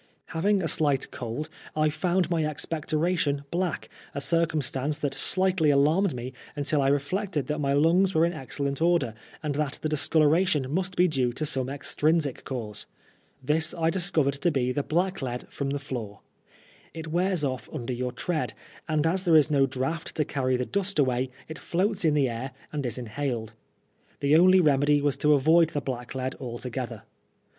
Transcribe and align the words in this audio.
Having 0.33 0.63
a 0.63 0.67
slight 0.67 1.11
cold, 1.11 1.47
I 1.75 1.89
found 1.89 2.27
my 2.31 2.43
expectoration 2.43 3.43
black, 3.51 3.87
a 4.15 4.19
circumstance 4.19 4.97
that 4.97 5.13
slightly 5.13 5.69
alarmed 5.69 6.15
me 6.15 6.33
until 6.55 6.81
I 6.81 6.87
reflected 6.87 7.45
that 7.45 7.59
my 7.61 7.73
lungs 7.73 8.15
were 8.15 8.25
in 8.25 8.33
excellent 8.33 8.81
order, 8.81 9.13
and 9.43 9.53
that 9.53 9.77
the 9.83 9.89
discoloration 9.89 10.73
must 10.73 10.95
be 10.95 11.07
due 11.07 11.31
to 11.33 11.45
some 11.45 11.69
extrinsic 11.69 12.43
cause. 12.45 12.87
This 13.43 13.75
I 13.75 13.91
discovered 13.91 14.33
to 14.33 14.49
be 14.49 14.71
the 14.71 14.81
blacklead 14.81 15.47
from 15.49 15.69
the 15.69 15.77
floor. 15.77 16.21
It 16.95 17.09
wears 17.09 17.43
ofE 17.43 17.71
under 17.71 17.93
your 17.93 18.11
tread, 18.11 18.55
and 18.89 19.05
as 19.05 19.23
there 19.23 19.37
is 19.37 19.51
no 19.51 19.67
draught 19.67 20.15
to 20.15 20.25
carry 20.25 20.57
the 20.57 20.65
dust 20.65 20.97
away, 20.97 21.29
it 21.47 21.59
floats 21.59 22.03
in 22.03 22.15
the 22.15 22.27
air 22.27 22.53
and 22.73 22.87
is 22.87 22.97
inhaled. 22.97 23.53
The 24.19 24.35
only 24.35 24.61
remedy 24.61 24.99
was 24.99 25.15
to 25.17 25.35
avoid 25.35 25.69
the 25.69 25.79
blacklead 25.81 26.33
altogetiier. 26.41 27.03